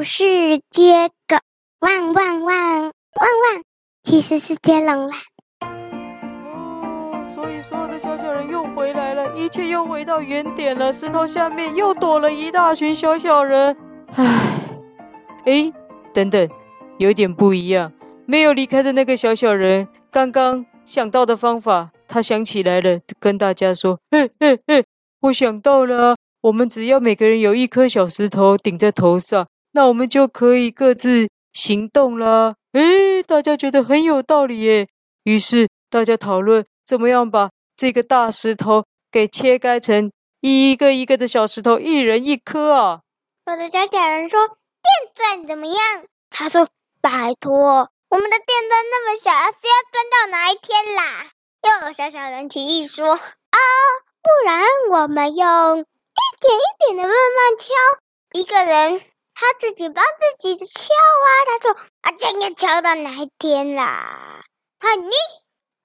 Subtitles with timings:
[0.00, 1.42] 不是接个
[1.80, 3.62] 汪汪汪汪汪，
[4.02, 5.16] 其实是接龙啦。
[5.60, 10.90] 哦，所以所有的小小人又回来了，一切又回到原点了。
[10.90, 13.76] 石头下面又躲了一大群小小人。
[14.14, 14.24] 唉，
[15.44, 15.70] 哎，
[16.14, 16.48] 等等，
[16.96, 17.92] 有点不一样。
[18.24, 24.86] 没有离开的那个小小人，刚刚想到的方法，他想起来了，跟大家说：“嘿嘿嘿，
[25.20, 34.88] 我想到了，我们只要每个人有一颗小石头顶在头上，那我们就可以各自行动了。”诶，大家觉得很有道理耶。
[35.24, 43.00] 于是大家讨论怎么样把这个大石头给切开成一个一个的小石头，一人一颗啊。
[43.46, 44.48] 我的小小人说
[44.82, 45.76] ：“电钻怎么样？”
[46.30, 46.68] 他说
[47.02, 51.26] ：“拜托。”我们的电钻那么小，是要钻到哪一天啦？
[51.62, 53.58] 又有小小人提议说：“啊，
[54.22, 55.84] 不然我们用一
[56.40, 57.66] 点一点的慢慢敲，
[58.32, 59.00] 一个人
[59.40, 64.42] 他自己帮自己敲啊。”他说：“啊，这样要敲到哪一天啦？”
[64.78, 65.12] 很腻。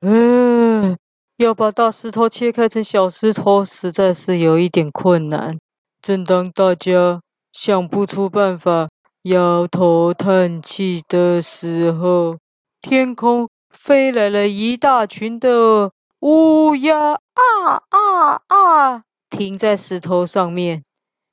[0.00, 0.96] 嗯，
[1.36, 5.58] 要把大石头切开成小石头，实在是有一点困难。
[6.00, 7.20] 正当大家
[7.52, 8.88] 想不出办法，
[9.22, 12.38] 摇头叹气的时候，
[12.80, 19.02] 天空飞来了一大群的乌鸦啊啊啊！
[19.30, 20.82] 停在石头上面。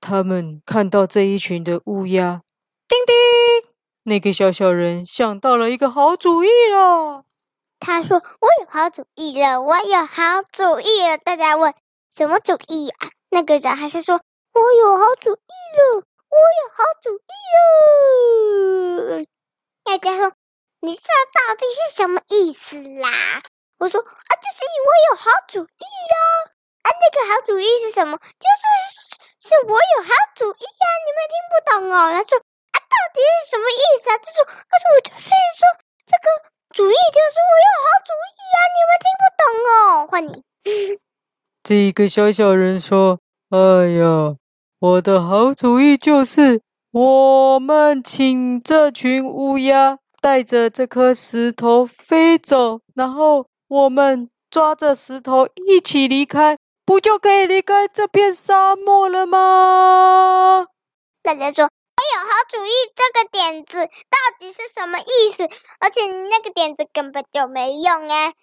[0.02, 2.42] 他们看到这一群的乌鸦，
[2.88, 3.16] 叮叮，
[4.04, 7.24] 那个小小人想到了一个好主意了。
[7.80, 11.74] 他说：“我有好主意了，我有好主意了。”大家问
[12.16, 14.22] ：“什么主意啊？”那个人还是说
[14.54, 17.20] ：“我有好主意了。”我有好主意
[19.18, 19.26] 了！
[19.84, 20.32] 大家说，
[20.80, 23.42] 你这到底是什么意思啦？
[23.80, 24.12] 我说啊，就
[24.54, 25.66] 是我有好主意呀！
[26.98, 28.18] 那个好主意是什么？
[28.18, 30.86] 就是是我有好主意呀！
[31.06, 32.10] 你们听不懂哦？
[32.12, 34.18] 他说啊，到底是什么意思啊？
[34.18, 35.64] 他说，他说我就是说
[36.06, 36.26] 这个
[36.74, 38.58] 主意就是我有好主意呀！
[38.76, 40.08] 你们听不懂哦？
[40.08, 40.44] 换你。
[41.64, 43.20] 这一个小小人说
[43.50, 44.36] ：“哎呀。”
[44.82, 56.58] 我的好主意就是，我们请这群乌鸦带着这颗石头飞走，然后我们抓着石头一起离开，
[56.90, 60.66] 不就可以离开这片沙漠了吗？
[61.22, 65.04] 大家说，我有好主意，这个点子到底是什么意
[65.38, 65.44] 思？
[65.80, 68.34] 而且你那个点子根本就没用哎，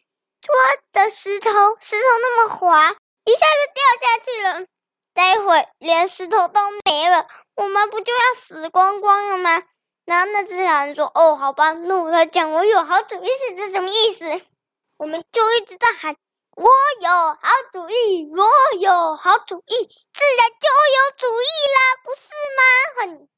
[0.42, 0.54] 抓
[0.92, 2.92] 的石头，石头那么滑，
[3.24, 4.66] 一下就掉下去了。
[5.12, 7.26] 待会连石头都没了，
[7.56, 9.60] 我们不就要死光光了吗？
[10.04, 14.40] 然后那只小人说：“哦，好吧，那我来讲，我有好主意是这什么意思？”
[14.98, 16.16] 我们就一直在喊
[16.56, 21.46] ：“我有好主意，我有好主意，自然就有主意
[21.76, 22.60] 啦，不是吗？”
[22.98, 23.28] 很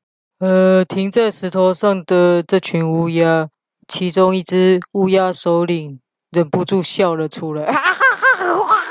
[0.41, 3.49] 呃，停在石头上的这群乌鸦，
[3.89, 7.67] 其中一只乌鸦首领忍不住笑了出来。
[7.73, 8.83] 哈 哈哈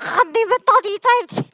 [0.00, 1.08] 哈，你们到底在？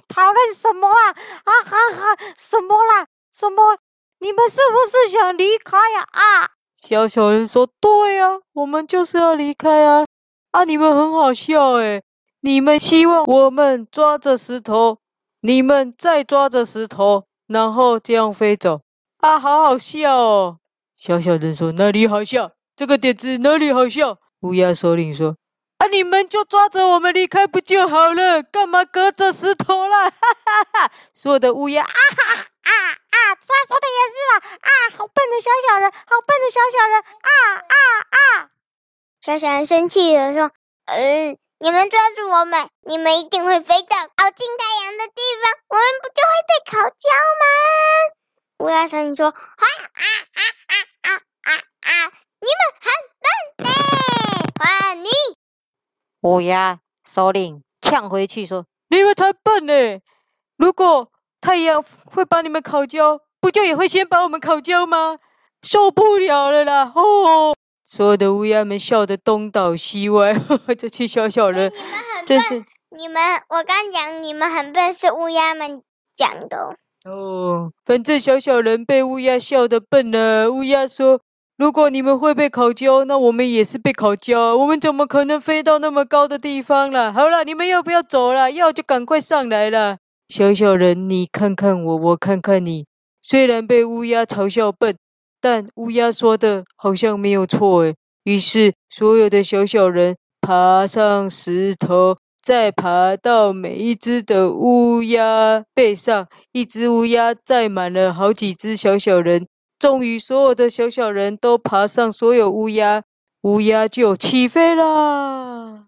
[0.08, 1.10] 讨论什么啊？
[1.44, 3.06] 啊哈哈，什么啦？
[3.34, 3.76] 什么？
[4.18, 6.08] 你们是不是想离开呀？
[6.10, 6.50] 啊！
[6.76, 10.06] 小小人说：“对呀，我们就是要离开啊！
[10.50, 12.02] 啊，你们很好笑诶，
[12.40, 14.98] 你们希望我们抓着石头，
[15.40, 18.80] 你们再抓着石头，然后这样飞走
[19.18, 19.38] 啊？
[19.38, 20.58] 好好笑哦！”
[20.96, 22.52] 小小人说：“哪里好笑？
[22.76, 25.36] 这个点子哪里好笑？”乌鸦首领说。
[25.78, 25.86] 啊！
[25.86, 28.42] 你们就抓着我们离开不就好了？
[28.42, 30.10] 干嘛隔着石头啦？
[30.10, 30.90] 哈哈哈！
[31.14, 33.16] 所有的乌鸦啊哈啊啊！
[33.36, 34.58] 他说的也是啦！
[34.60, 36.98] 啊，好笨的小小人，好笨的小小人！
[36.98, 37.30] 啊
[37.68, 37.76] 啊
[38.10, 38.50] 啊！
[39.28, 40.50] 小小人生气了，说
[40.86, 47.44] ：“呃，你们抓住我们，你们一定会飞到靠近太阳的地方，我们不就会被烤焦吗？”
[48.64, 50.00] 乌鸦首领说：“哈啊
[50.32, 50.72] 啊啊
[51.02, 51.12] 啊
[51.42, 51.92] 啊啊！
[52.40, 52.90] 你们很
[53.20, 53.70] 笨呢，
[54.58, 55.10] 换你。”
[56.26, 60.00] 乌鸦首领呛回去说：“你们才笨呢！
[60.56, 61.12] 如果
[61.42, 65.18] 太阳会把你们烤焦，不就也会先把我们烤焦吗？
[65.60, 67.54] 受不了了啦！”哦，
[67.88, 70.34] 所有的乌鸦们笑得东倒西歪。
[70.38, 71.72] 呵呵，这群小小人，
[72.26, 73.16] 真是你们，
[73.48, 75.82] 我刚讲你们很笨，是乌鸦们
[76.16, 76.76] 讲的。
[77.04, 80.50] 哦，反正小小人被乌鸦笑得笨了。
[80.52, 81.20] 乌鸦说。
[81.56, 84.56] 如果你们会被烤焦，那我们也是被烤焦。
[84.56, 87.12] 我们怎么可能飞到那么高的地方了？
[87.12, 88.52] 好了，你们要不要走了？
[88.52, 89.98] 要就赶快上来了。
[90.28, 92.86] 小小人，你看看我，我看看你。
[93.20, 94.98] 虽然被乌鸦嘲笑笨，
[95.40, 97.94] 但乌鸦说的好像没有错诶。
[98.24, 106.28] 于是，所有的小小人爬上石头，再爬到每一只的乌鸦背上。
[106.52, 109.46] 一只乌鸦载满了好几只小小人。
[109.78, 113.04] 终于，所有的小小人都爬上所有乌鸦，
[113.42, 115.86] 乌鸦就起飞啦。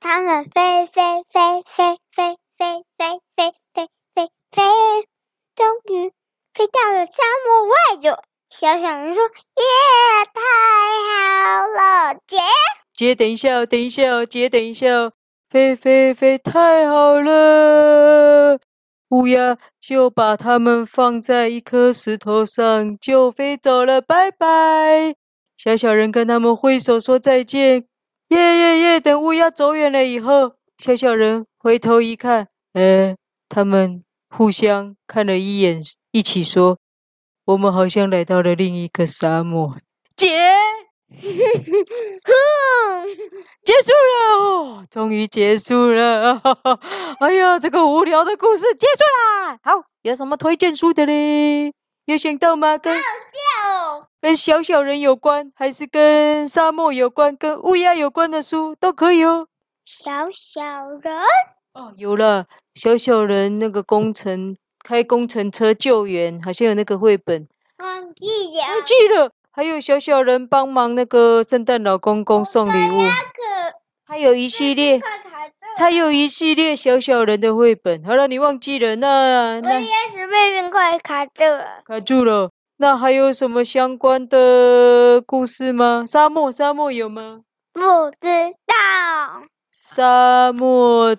[0.00, 4.62] 他们飞飞飞飞飞飞飞飞飞飞飞，
[5.54, 6.12] 终于
[6.52, 8.22] 飞到了沙漠外头。
[8.52, 9.22] 小小人说
[9.56, 9.64] ：“耶，
[10.34, 10.42] 太
[11.08, 12.36] 好了，姐
[12.92, 15.12] 姐，等一下哦，等一下哦，姐，等一下哦，
[15.48, 18.58] 飞飞飞，太好了。”
[19.08, 24.02] 乌鸦就把它们放在一颗石头上，就飞走了。
[24.02, 25.14] 拜拜！
[25.56, 27.86] 小小人跟他们挥手说再见。
[28.28, 29.00] 耶耶耶！
[29.00, 33.16] 等乌鸦走远了以后，小小人回头一看，哎，
[33.48, 36.78] 他们互相看了一眼，一起说
[37.44, 39.76] ：“我们好像来到了另一个沙漠。”
[40.16, 40.28] 姐。
[43.62, 46.40] 结束了哦，终于结束了。
[47.20, 49.58] 哎呀，这个无聊的故事结束啦。
[49.62, 51.74] 好，有什么推荐书的嘞？
[52.06, 52.78] 有想到吗？
[52.78, 52.98] 跟
[54.22, 59.48] 跟小小人有关，还是跟沙漠有关，跟乌鸦有关的书都可以哦。
[59.84, 61.18] 小小人
[61.74, 67.48] 哦，有了，小小人那个工程开工程车救援，好像有那个绘本。
[67.78, 69.32] 忘记了，忘记了。
[69.50, 73.02] 还有小小人帮忙那个圣诞老公公送礼物，
[74.04, 75.00] 还有一系列，
[75.76, 78.02] 他有一系列小小人的绘本。
[78.02, 79.74] 好了，你忘记了那那。
[79.74, 81.82] 我也是被人快卡住了。
[81.84, 82.50] 卡住了。
[82.78, 86.04] 那还有什么相关的故事吗？
[86.08, 87.42] 沙漠，沙漠有吗？
[87.72, 87.80] 不
[88.10, 89.42] 知道。
[89.70, 91.16] 沙漠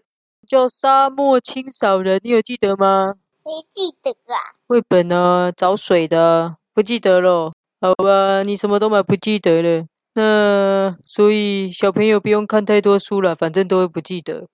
[0.48, 3.13] 叫沙漠清扫人，你有记得吗？
[3.43, 4.55] 没记得啊。
[4.67, 5.51] 绘本呢？
[5.55, 7.53] 找水的，不记得了。
[7.81, 14.33] 好吧，你什么都买不记得了，那所以小朋友不用看太多书了，反正都会不记得。
[14.39, 14.47] 嗯、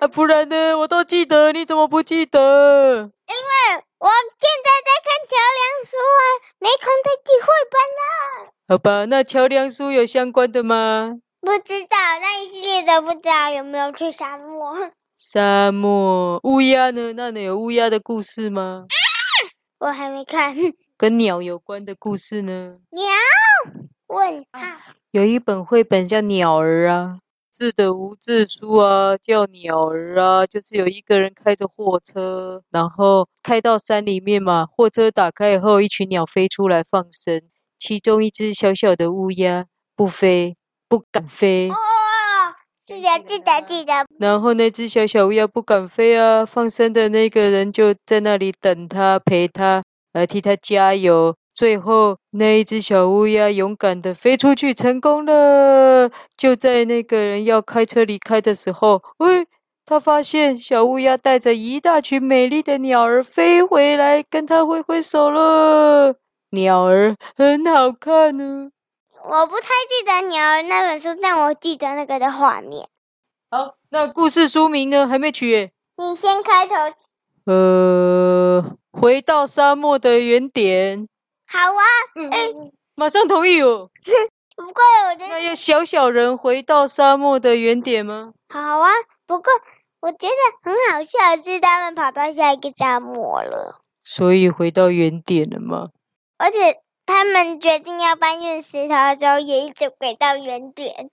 [0.00, 0.76] 啊，不然呢？
[0.76, 2.38] 我都记得，你怎么不记得？
[2.38, 4.08] 因为我
[4.38, 6.20] 现在在看桥梁书啊，
[6.58, 8.52] 没空再记绘本了。
[8.68, 11.16] 好吧，那桥梁书有相关的吗？
[11.40, 14.76] 不知道，那一系列的不知道有没有去沙漠。
[15.22, 17.12] 沙漠乌鸦呢？
[17.12, 18.86] 那里有乌鸦的故事吗？
[18.88, 18.88] 啊、
[19.78, 20.56] 我还没看。
[20.96, 22.78] 跟鸟有关的故事呢？
[22.88, 23.04] 鸟？
[24.06, 24.60] 问号。
[25.10, 27.18] 有一本绘本叫《鸟儿》啊，
[27.54, 37.42] 是的无字书啊，叫《鸟儿》啊，就是有一个人开着货车，然后开到山里面嘛，货车打开以后，一群鸟飞出来放生，
[37.78, 40.56] 其中一只小小的乌鸦不飞，
[40.88, 41.68] 不敢飞。
[41.68, 41.76] 哦，
[42.90, 43.92] 记得记得记得。
[44.18, 49.84] 然后那只小小乌鸦不敢飞啊，放生的那个人就在那里等他，陪他。
[50.12, 51.36] 来替他加油。
[51.54, 56.10] 最后，那一只小乌鸦勇敢地飞出去，成功了。
[56.36, 59.46] 就在那个人要开车离开的时候，喂，
[59.84, 66.16] 他发现小乌鸦带着一大群美丽的鸟儿飞回来，跟他挥挥手了。
[66.50, 68.70] 鸟儿很好看呢。
[69.24, 72.88] 我不太记得鸟儿那本书，但我记得那个的画面。
[73.50, 75.06] 好，那故事书名呢？
[75.08, 75.72] 还没取耶。
[75.96, 76.74] 你先开头。
[77.44, 78.76] 呃。
[78.92, 81.08] 回到沙漠的原点。
[81.46, 81.82] 好啊，
[82.16, 83.88] 嗯，嗯，马上同意哦。
[84.56, 88.32] 不过我觉得那要小小人回到沙漠的原点吗？
[88.48, 88.90] 好啊，
[89.26, 89.52] 不过
[90.00, 93.80] 我觉得很好笑，是他们跑到下一个沙漠了。
[94.02, 95.90] 所以回到原点了吗？
[96.36, 101.10] 而且他们决定要搬运石头的时候，也一直回到原点。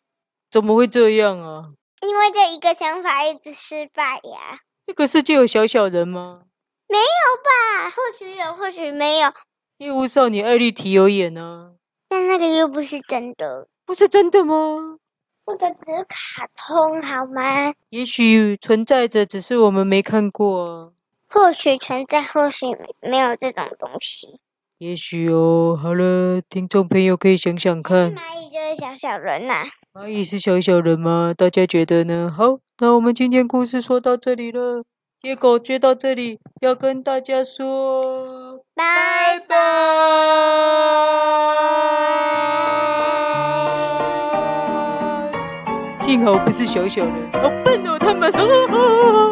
[0.51, 1.71] 怎么会这样啊？
[2.01, 4.59] 因为这一个想法一直失败呀。
[4.85, 6.43] 这个世界有小小人吗？
[6.87, 7.03] 没有
[7.43, 7.89] 吧？
[7.89, 9.33] 或许有，或许没有。
[9.79, 13.67] 猎巫少女艾丽缇有演呢、啊，但那个又不是真的。
[13.83, 14.99] 不是真的吗？
[15.47, 17.73] 那个只是卡通，好吗？
[17.89, 20.65] 也许存在着，只是我们没看过。
[20.65, 20.91] 啊
[21.29, 22.67] 或许存在，或许
[23.01, 24.39] 没有这种东西。
[24.79, 25.77] 也许哦。
[25.81, 28.15] 好了，听众朋友可以想想看。
[28.15, 29.65] 蚂蚁就是小小人呐、啊。
[29.93, 31.33] 蚂蚁是小小人吗？
[31.35, 32.31] 大家觉得呢？
[32.35, 34.83] 好，那我们今天故事说到这里了。
[35.23, 39.55] 野狗接到这里，要跟大家说拜拜。
[46.05, 48.31] 幸好不是小小人，好笨哦，他们。